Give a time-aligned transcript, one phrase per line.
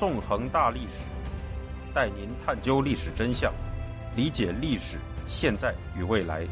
[0.00, 1.04] 纵横大历史，
[1.94, 3.52] 带您探究历史真相，
[4.16, 4.96] 理解历史
[5.28, 6.46] 现在与未来。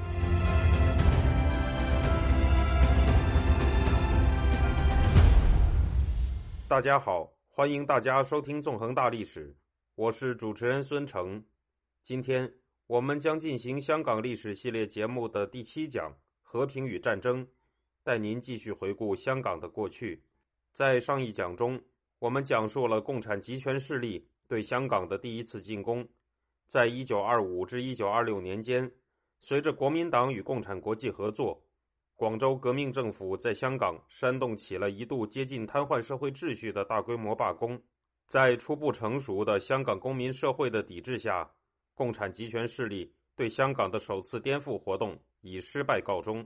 [6.68, 9.48] 大家好，欢迎大家收听《纵横大历史》，
[9.94, 11.42] 我是主持人孙成。
[12.02, 12.52] 今天
[12.86, 16.12] 我们将进行香港历史系列节目的第七讲
[16.42, 17.42] 《和平与战争》，
[18.04, 20.22] 带您继续回顾香港的过去。
[20.74, 21.80] 在上一讲中，
[22.20, 26.06] 我们讲述了共产集权势力对香港的第一次进攻。
[26.66, 28.90] 在一九二五至一九二六年间，
[29.38, 31.62] 随着国民党与共产国际合作。
[32.16, 37.80] 广州革命政府在香港煽动起了一度接近瘫痪社会秩序的大规模罢工，
[38.26, 41.48] 在初步成熟的香港公民社会的抵制下，
[41.94, 46.44] 共产集权势力对香港的首次颠覆活动以失败告终。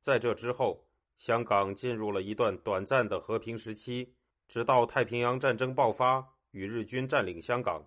[0.00, 0.84] 在这之后，
[1.16, 4.12] 香港进入了一段短暂的和平时期，
[4.52, 7.82] 直到太平洋战争爆发与日军占领香港。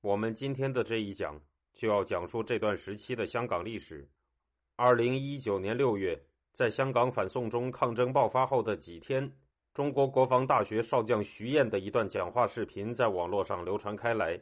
[0.00, 1.40] 我们今天的这一讲
[1.72, 4.10] 就要讲述这段时期的香港历史。
[4.74, 6.20] 二零一九年六月。
[6.52, 9.32] 在香港反送中抗争爆发后的几天，
[9.72, 14.38] 中国国防大学少将徐燕的一段讲话视频在网络上流传开来。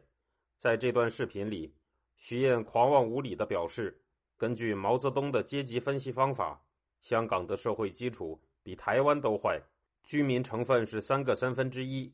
[0.56, 1.72] 在这段视频里，
[2.16, 4.02] 徐燕狂妄无礼的表示
[4.36, 6.60] ：“根据毛泽东的阶级分析方法，
[7.00, 9.62] 香港的社会基础比台湾都坏，
[10.10, 12.12] 居民成分是三个三分之一，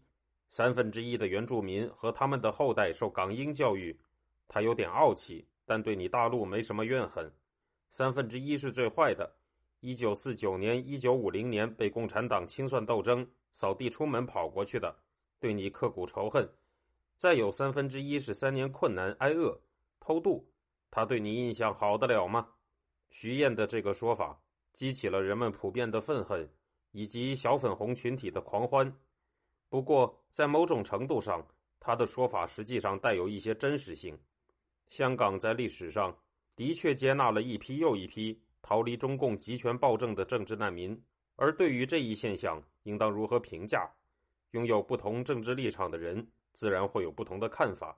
[0.51, 3.99] 三分之一的原住民和他们的后代受港英教育。
[4.47, 7.33] 他有点傲气，但对你大陆没什么怨恨。
[7.89, 9.35] 三分之一是最坏的。”
[9.81, 14.95] 一九四九年、一九五零年被共产党清算斗争扫地出门跑过去的，
[15.41, 16.45] 对你刻骨仇恨；
[17.17, 19.59] 再有三分之一是三年困难挨饿、
[20.01, 20.47] 偷渡，
[20.91, 22.47] 他对你印象好得了吗？
[23.09, 24.39] 徐燕的这个说法
[24.75, 26.47] 激起了人们普遍的愤恨，
[26.97, 28.91] 以及小粉红群体的狂欢。
[29.69, 31.47] 不过，在某种程度上，
[31.79, 34.19] 他的说法实际上带有一些真实性。
[34.89, 36.17] 香港在历史上
[36.57, 38.41] 的确接纳了一批又一批。
[38.63, 41.01] 逃离中共集权暴政的政治难民，
[41.37, 43.89] 而对于这一现象，应当如何评价？
[44.53, 47.97] 拥有不同政治立场的人自然会有不同的看法。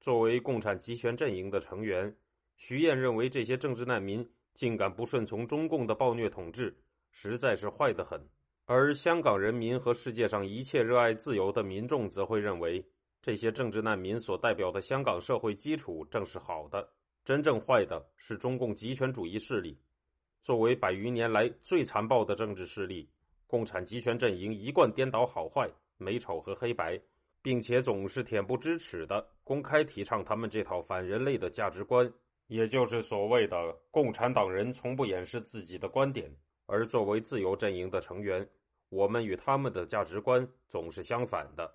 [0.00, 2.14] 作为共产集权阵营的成员，
[2.56, 6.76] 徐燕认为这些政治难民竟敢不顺从中共的暴虐统治，
[7.20, 8.24] 实在是坏得很。
[8.64, 12.86] 而香港人民和世界上一切热爱自由的民众则会认为，
[13.20, 16.88] 这些政治难民所代表的香港社会基础正是好的。
[17.24, 19.76] 真正坏的是中共极权主义势力。
[20.42, 23.10] 作为百余年来最残暴的政治势力，
[23.48, 27.00] 共产集权阵营一贯颠倒好坏、美丑和黑白，
[27.42, 32.08] 并且总是恬不知耻的公开提倡他们这套反人类的价值观，
[32.46, 36.32] 也就是所谓的共产党人从不掩饰自己的观点。
[36.70, 38.46] 而作为自由阵营的成员，
[38.90, 41.74] 我们与他们的价值观总是相反的。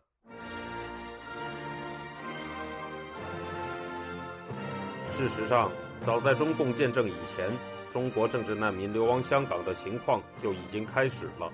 [5.08, 5.72] 事实上，
[6.04, 7.52] 早在中共建政以前，
[7.90, 11.52] 中国政治难民流亡香港的情况就已经开始了。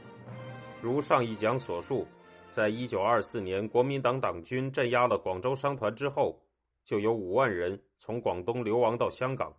[0.81, 2.05] 如上一讲所述，
[2.49, 6.37] 在一九二四年国民党党军镇压了广州商团之后，
[6.83, 9.53] 就有五万人从广东流亡到香港。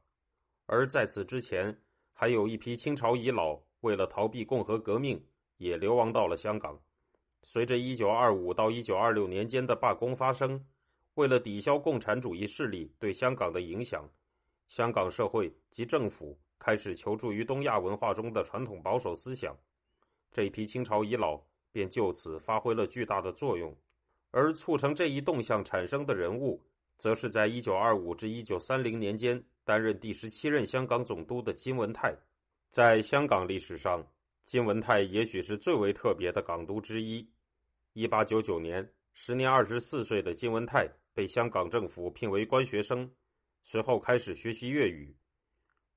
[0.67, 1.75] 而在此之前，
[2.13, 5.23] 还有一批清朝遗老为了逃避共和革命，
[5.59, 6.79] 也流亡到了香港。
[7.43, 10.65] 随着一九二五到一九二六年间的罢工发生。
[11.15, 14.09] 为了抵消共产主义势力对香港的影响，
[14.69, 19.55] 香港社会及政府开始求助于东亚文化中的传统保守思想，
[20.31, 21.39] 这批清朝遗老
[21.73, 23.77] 便就此发挥了巨大的作用。
[24.31, 26.63] 而促成这一动向产生的人物，
[26.97, 32.15] 则是在1925至1930年间担任第十七任香港总督的金文泰。
[32.71, 34.07] 在香港历史上，
[34.45, 37.29] 金文泰也许是最为特别的港督之一。
[37.95, 40.91] 1899年，时年24岁的金文泰。
[41.13, 43.11] 被香港政府聘为官学生，
[43.65, 45.15] 随后开始学习粤语。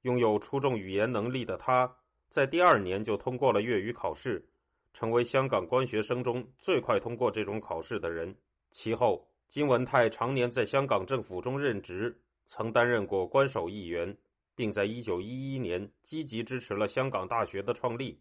[0.01, 1.89] 拥有出众语言能力的他，
[2.29, 4.43] 在第二年就通过了粤语考试，
[4.91, 8.35] 成为香港官学生中最快通过这种考试的人。
[8.71, 14.17] 其后，金文泰常年在香港政府中任职，曾担任过官守议员，
[14.55, 18.19] 并在1911年积极支持了香港大学的创立。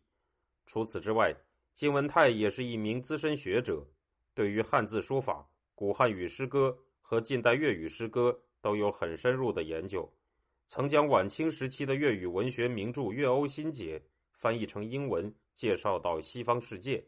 [0.66, 1.34] 除此之外，
[1.74, 3.86] 金文泰也是一名资深学者，
[4.34, 5.48] 对于汉字书法。
[5.74, 10.08] 古汉语诗歌和近代粤语诗歌都有很深入的研究，
[10.68, 13.98] 曾将晚清时期的粤语文学名著《粤欧新解》
[14.32, 17.04] 翻译成英文，介绍到西方世界。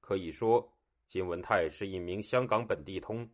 [0.00, 0.72] 可以说，
[1.08, 3.28] 金文泰是一名香港本地通。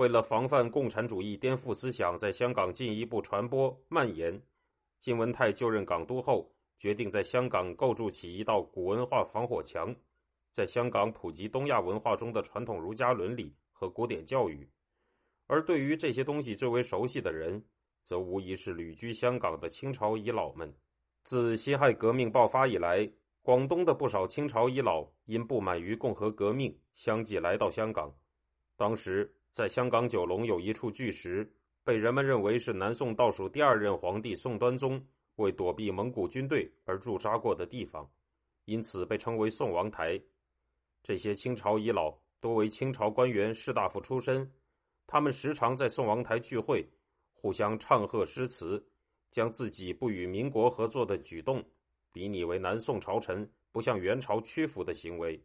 [0.00, 4.40] 为了防范共产主义颠覆思想在香港进一步传播蔓延，
[4.98, 9.94] 金文泰就任港督后，决定在香港构筑起一道古文化防火墙。
[10.52, 14.66] 在香港普及东亚文化中的传统儒家伦理和古典教育，
[15.46, 17.62] 而对于这些东西最为熟悉的人，
[18.02, 20.74] 则无疑是旅居香港的清朝遗老们。
[21.24, 23.06] 自辛亥革命爆发以来，
[23.42, 28.10] 广东的不少清朝遗老因不满于共和革命，相继来到香港。
[28.78, 31.50] 当时，在香港九龙有一处巨石，
[31.82, 35.04] 被人们认为是南宋倒数第二任皇帝宋端宗
[35.36, 38.08] 为躲避蒙古军队而驻扎过的地方，
[38.66, 40.20] 因此被称为宋王台。
[41.02, 44.48] 这些清朝遗老多为清朝官员、士大夫出身，
[45.06, 46.86] 他们时常在宋王台聚会，
[47.32, 48.80] 互相唱和诗词，
[49.30, 51.64] 将自己不与民国合作的举动
[52.12, 55.42] 比拟为南宋朝臣不向元朝屈服的行为。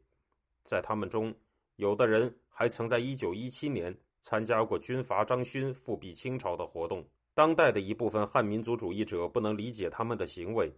[0.64, 1.34] 在他们中，
[1.76, 7.06] 有的人还曾在1917年参加过军阀张勋复辟清朝的活动。
[7.34, 10.74] 当代的一部分汉民族主义者不能理解他们的行为，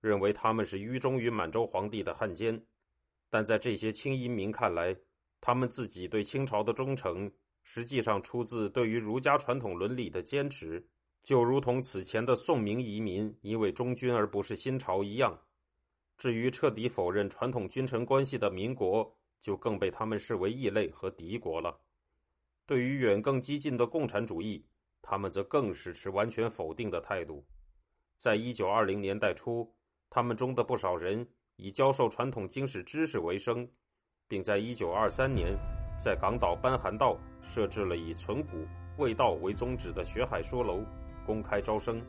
[0.00, 2.58] 认为他们是愚忠于满洲皇帝的汉奸。
[3.28, 4.96] 但在这些清移民看来，
[5.38, 7.30] 他们自己对清朝的忠诚，
[7.62, 10.82] 实际上出自对于儒家传统伦理的坚持，
[11.22, 15.38] 就如同此前的宋明移民因为忠君而不是新朝一样。
[16.16, 21.78] 至于彻底否认传统君臣关系的民国，就更被他们视为异类和敌国了。
[22.66, 24.64] 对于远更激进的共产主义，
[25.02, 27.46] 他们则更是持完全否定的态度。
[28.16, 29.74] 在一九二零年代初，
[30.10, 31.26] 他们中的不少人。
[31.60, 33.68] 以教授传统经史知识为生，
[34.28, 35.58] 并在1923年
[35.98, 38.64] 在港岛班寒道设置了以存古
[38.96, 40.84] 卫道为宗旨的学海说楼，
[41.26, 42.00] 公开招生。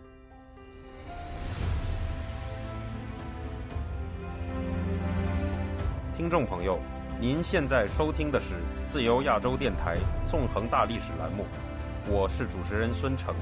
[6.16, 6.80] 听众朋友，
[7.22, 8.56] 您现在收听的是
[8.86, 11.44] 自由亚洲电台纵横大历史栏目，
[12.10, 13.36] 我是主持人孙成。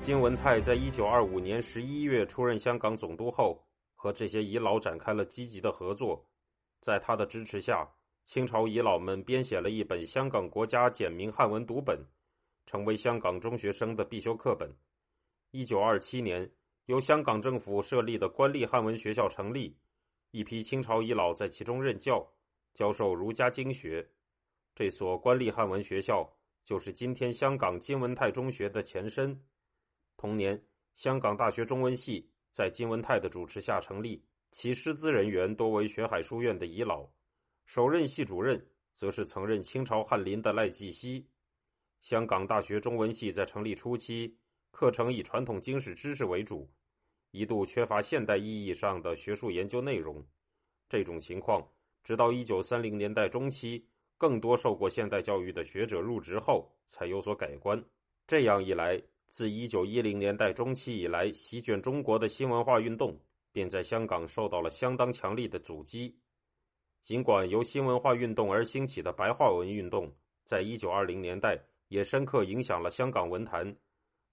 [0.00, 3.62] 金文泰在1925年11月出任香港总督后。
[3.94, 6.26] 和这些遗老展开了积极的合作，
[6.80, 7.88] 在他的支持下，
[8.24, 11.96] 清朝遗老们编写了一本香港国家简明汉文读本，
[12.66, 14.68] 成为香港中学生的必修课本。
[15.52, 16.50] 一九二七年，
[16.86, 19.76] 由香港政府设立的官立汉文学校成立，
[20.32, 22.26] 一批清朝遗老在其中任教，
[22.74, 24.06] 教授儒家经学。
[24.74, 26.28] 这所官立汉文学校
[26.64, 29.38] 就是今天香港金文泰中学的前身。
[30.16, 30.60] 同年，
[30.94, 32.28] 香港大学中文系。
[32.50, 37.08] 在金文泰的主持下成立，其师资人员多为学海书院的遗老，
[37.64, 38.62] 首任系主任
[38.94, 41.26] 则是曾任清朝翰林的赖继熙。
[42.02, 44.36] 香港大学中文系在成立初期，
[44.70, 46.70] 课程以传统经史知识为主，
[47.32, 50.24] 一度缺乏现代意义上的学术研究内容。
[50.88, 51.66] 这种情况
[52.04, 53.84] 直到一九三零年代中期，
[54.16, 57.84] 更多受过现代教育的学者入职后才有所改观。
[58.26, 59.02] 这样一来。
[59.28, 63.18] 自一九一零年代中期以来，席卷中国的新文化运动
[63.50, 66.14] 便在香港受到了相当强力的阻击。
[67.00, 70.14] 尽管由新文化运动而兴起的白话文运动，
[70.44, 71.58] 在一九二零年代
[71.88, 73.74] 也深刻影响了香港文坛，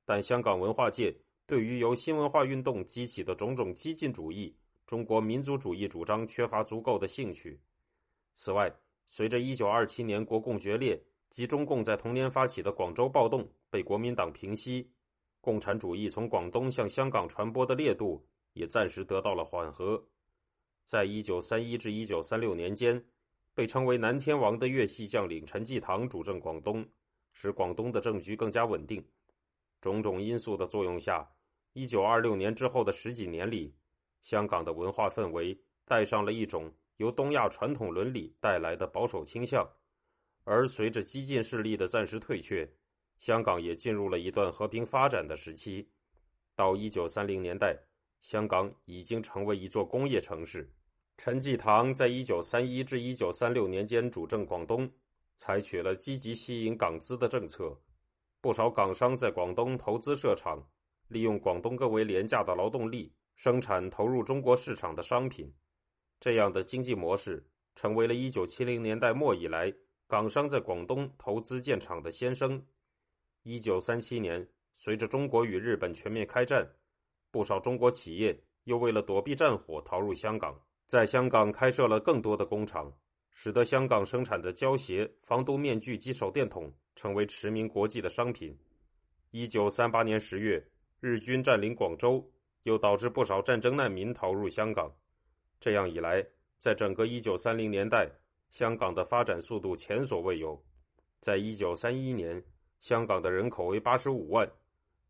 [0.04, 1.16] 但香港文化界
[1.50, 4.56] 对于由新文化运动激起的种种激进主义、
[4.86, 7.60] 中国民族主义主张缺乏足够的兴趣。
[8.36, 8.72] 此外，
[9.08, 11.04] 随着一九二七年国共决裂。
[11.32, 14.90] 及中共在同年发起的广州暴动被国民党平息，
[15.42, 20.04] 共产主义从广东向香港传播的烈度也暂时得到了缓和。
[20.86, 23.00] 在一九三一至一九三六年间，
[23.54, 26.84] 被称为“南天王”的粤系将领陈济棠主政广东，
[27.32, 29.00] 使广东的政局更加稳定。
[29.80, 31.30] 种种因素的作用下，
[31.80, 33.74] 一九二六年之后的十几年里，
[34.22, 39.66] 香港的文化氛围带上了一种由东亚传统伦理带来的保守倾向。
[40.44, 42.70] 而随着激进势力的暂时退却，
[43.18, 45.90] 香港也进入了一段和平发展的时期。
[46.54, 47.80] 到一九三零年代，
[48.20, 50.70] 香港已经成为一座工业城市。
[51.16, 54.92] 陈济棠在一九三一至一九三六年间主政广东，
[55.38, 57.80] 采取了积极吸引港资的政策。
[58.42, 60.62] 不少港商在广东投资设厂，
[61.10, 65.54] 利用广东更为廉价的劳动力生产投入中国市场的商品。
[66.20, 69.72] 这样的经济模式成为了一九七零年代末以来。
[70.08, 72.66] 港商在广东投资建厂的先声。
[73.44, 76.68] 一九三七年，随着中国与日本全面开战，
[77.30, 82.92] 不少中国企业又为了躲避战火逃入香港，在香港开设了更多的工厂，
[83.36, 88.58] 使得香港生产的胶鞋、防毒面具及手电筒成为驰名国际的商品。
[89.30, 90.68] 一九三八年十月，
[91.00, 92.24] 日军占领广州，
[92.64, 94.92] 又导致不少战争难民逃入香港。
[95.60, 96.26] 这样一来，
[96.58, 98.10] 在整个一九三零年代。
[98.50, 100.60] 香港的发展速度前所未有，
[101.20, 102.44] 在一九三一年，
[102.80, 104.52] 香港的人口为八十五万，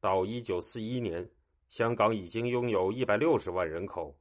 [0.01, 1.25] 到一九四一年，
[1.69, 4.13] 香港已经拥有一百六十万人口。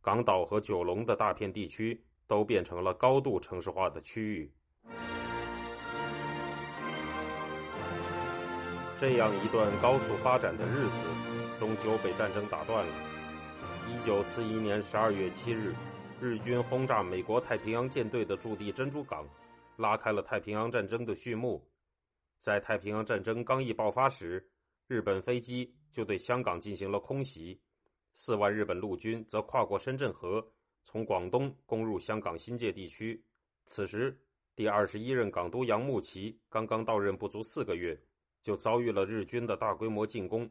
[0.00, 4.52] 港岛和九龙的大片地区都变成了高度城市化的区域。
[9.00, 11.06] 这样一段高速发展的日子，
[11.56, 12.92] 终究被战争打断了。
[13.86, 15.72] 一九四一年十二月七日，
[16.20, 19.24] 日军轰炸美国太平洋舰队的驻地珍珠港，
[19.76, 21.64] 拉开了太平洋战争的序幕。
[22.38, 24.44] 在太平洋战争刚一爆发时，
[24.88, 27.60] 日本飞机就对香港进行了空袭，
[28.14, 30.44] 四万日本陆军则跨过深圳河，
[30.82, 33.24] 从广东攻入香港新界地区。
[33.64, 34.18] 此时，
[34.56, 37.96] 第二十一任港督杨慕琦刚刚到任不足四个月。
[38.48, 40.50] 就遭遇了日军的大规模进攻。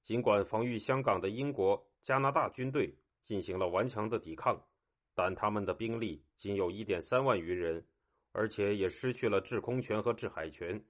[0.00, 4.56] 尽管防御香港的英国、加拿大军队进行了顽强的抵抗，
[5.12, 7.84] 但他们的兵力仅有一点三万余人，
[8.30, 10.80] 而且也失去了制空权和制海权。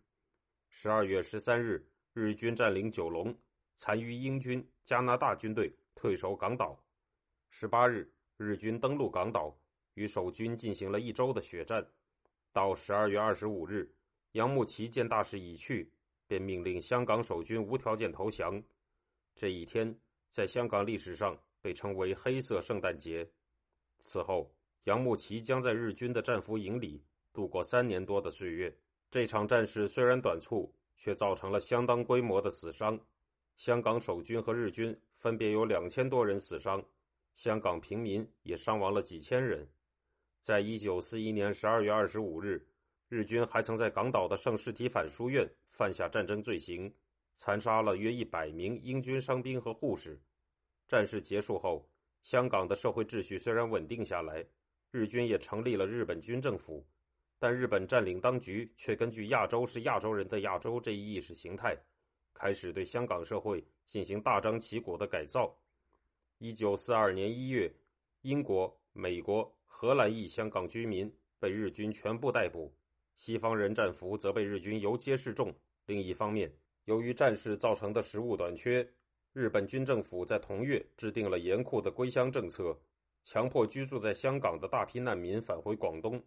[0.69, 3.35] 十二月十三日，日军占领九龙，
[3.78, 6.78] 残余英军、加拿大军队退守港岛。
[7.49, 9.59] 十八日，日军登陆港岛，
[9.95, 11.83] 与守军进行了一周的血战。
[12.52, 13.90] 到十二月二十五日，
[14.33, 15.90] 杨慕琦见大势已去。
[16.26, 18.62] 便命令香港守军无条件投降。
[19.35, 19.95] 这一天
[20.30, 23.28] 在香港历史上被称为“黑色圣诞节”。
[24.00, 24.50] 此后，
[24.85, 27.02] 杨慕琦将在日军的战俘营里
[27.33, 28.75] 度过三年多的岁月。
[29.11, 32.99] 这场战事虽然短促，却造成了相当规模的死伤。
[33.56, 36.85] 香港守军和日军分别有两千多人死伤，
[37.35, 39.66] 香港平民也伤亡了几千人。
[40.42, 42.66] 在一九四一年十二月二十五日，
[43.09, 45.49] 日军还曾在港岛的圣士提反书院。
[45.76, 46.90] 犯下战争罪行，
[47.35, 50.18] 残杀了约一百名英军伤兵和护士。
[50.88, 51.87] 战事结束后，
[52.23, 54.42] 香港的社会秩序虽然稳定下来，
[54.90, 56.83] 日军也成立了日本军政府，
[57.38, 61.76] 但日本占领当局却根据“亚洲是亚洲人的亚洲”这一意识形态，
[62.33, 65.54] 开始对香港社会进行大张旗鼓的改造。
[66.38, 67.71] 一九四二年一月，
[68.23, 72.73] 英国、美国、荷兰裔香港居民被日军全部逮捕，
[73.14, 75.54] 西方人战俘则被日军游街示众。
[75.87, 76.52] 另一方面，
[76.85, 78.88] 由于战事造成的食物短缺，
[79.33, 82.76] 日本军政府在同月制定了严酷的归乡政策，
[83.23, 86.21] 强迫居住在香港的大批难民返回广东。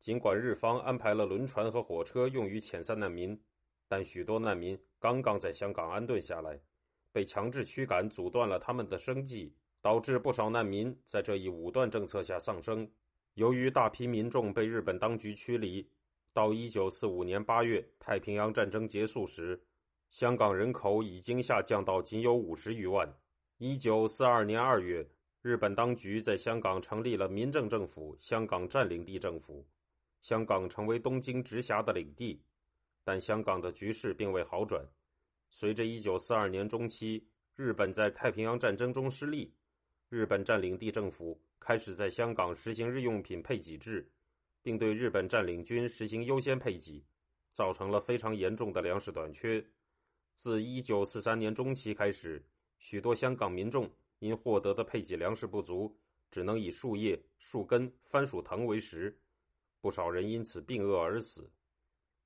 [0.00, 3.38] 尽管日方安排了轮船和火车用于遣散难民，
[3.86, 6.58] 但许多难民刚刚在香港安顿下来，
[7.12, 12.90] 被强制驱赶，阻断了他们的生计，导致不少难民在这一武断政策下丧生。
[13.34, 15.86] 由于大批民众被日本当局驱离。
[16.32, 19.60] 到一九四五年八月，太平洋战争结束时，
[20.10, 23.12] 香港人口已经下降到仅有五十余万。
[23.58, 25.04] 一九四二年二月，
[25.42, 29.66] 日本当局在香港成立了民政政府——香港占领地政府，
[30.20, 32.40] 香港成为东京直辖的领地。
[33.02, 34.86] 但香港的局势并未好转。
[35.50, 39.52] 随着一九四二年中期日本在太平洋战争中失利，
[40.08, 44.08] 日本占领地政府开始在香港实行日用品配给制。
[44.62, 47.04] 并对日本占领军实行优先配给，
[47.52, 49.64] 造成了非常严重的粮食短缺。
[50.34, 52.42] 自1943年中期开始，
[52.78, 53.90] 许多香港民众
[54.20, 55.94] 因获得的配给粮食不足，
[56.30, 59.14] 只能以树叶、树根、番薯藤为食，
[59.80, 61.50] 不少人因此病饿而死。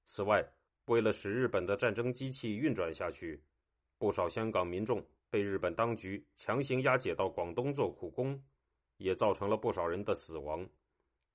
[0.05, 0.47] 此外，
[0.87, 3.43] 为了使日本的战争机器运转下去，
[3.97, 8.41] 不少香港民众被日本当局强行押解到广东做苦工，
[8.99, 10.69] 也造成了不少人的死亡。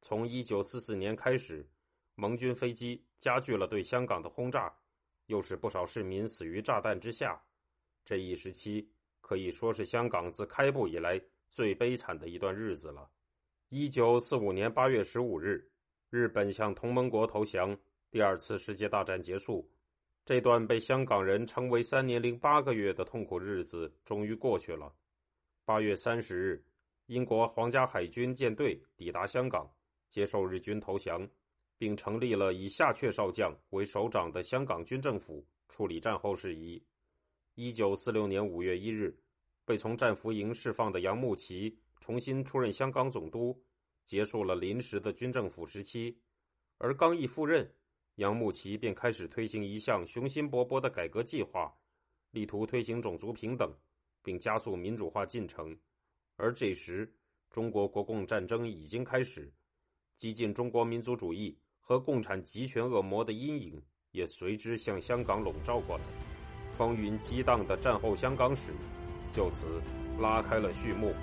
[0.01, 1.67] 从1944年开始，
[2.15, 4.73] 盟军飞机加剧了对香港的轰炸，
[5.25, 7.41] 又使不少市民死于炸弹之下。
[8.05, 8.89] 这一时期
[9.21, 13.09] 可以说是香港自开埠以来最悲惨的一段日子了。
[13.69, 15.69] 1945年8月15日，
[16.09, 17.77] 日本向同盟国投降，
[18.09, 19.69] 第二次世界大战结束。
[20.25, 24.93] 这段被香港人称为“三年零八个月”的痛苦日子终于过去了。
[25.65, 26.65] 8月30日，
[27.07, 29.71] 英国皇家海军舰队抵达香港。
[30.09, 31.27] 接受日军投降，
[31.77, 36.83] 并成立了以夏阙少将为首长的香港军政府，处理战后事宜。
[37.55, 39.17] 一九四六年五月一日，
[39.65, 43.57] 被从战俘营释放的杨慕琦重新出任香港总督，
[44.05, 46.17] 结束了临时的军政府时期。
[46.77, 47.69] 而刚一赴任，
[48.15, 51.73] 杨慕琦便开始推行一项雄心勃勃的改革计划，
[52.31, 53.73] 力图推行种族平等，
[54.23, 55.77] 并加速民主化进程。
[56.37, 57.13] 而这时，
[57.51, 59.51] 中国国共战争已经开始。
[60.19, 66.03] 激进中国民族主义和共产集权恶魔的阴影也随之向香港笼罩过来，
[66.77, 68.73] 风云激荡的战后香港史
[69.31, 69.81] 就此
[70.19, 71.13] 拉开了序幕。